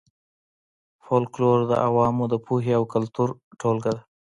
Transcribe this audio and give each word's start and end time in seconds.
فولکلور 1.03 1.59
د 1.67 1.71
عوامو 1.87 2.25
د 2.29 2.35
پوهې 2.45 2.73
او 2.79 2.83
کلتور 2.93 3.29
ټولګه 3.59 3.91
ده 3.95 4.01